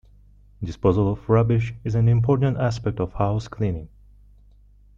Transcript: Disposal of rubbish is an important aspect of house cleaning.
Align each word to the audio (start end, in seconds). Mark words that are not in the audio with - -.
Disposal 0.63 1.11
of 1.11 1.29
rubbish 1.29 1.75
is 1.83 1.93
an 1.93 2.09
important 2.09 2.57
aspect 2.57 2.99
of 2.99 3.13
house 3.13 3.47
cleaning. 3.47 3.87